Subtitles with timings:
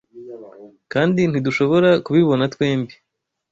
[0.93, 2.95] kandi ntidushobora kubibona twembi